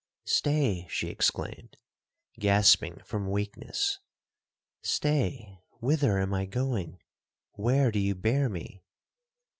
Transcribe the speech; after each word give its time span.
'Stay!' 0.25 0.87
she 0.89 1.09
exclaimed, 1.09 1.77
gasping 2.39 2.97
from 3.05 3.29
weakness, 3.29 3.99
'stay!—whither 4.81 6.17
am 6.19 6.33
I 6.33 6.47
going?—where 6.47 7.91
do 7.91 7.99
you 7.99 8.15
bear 8.15 8.49
me?' 8.49 8.81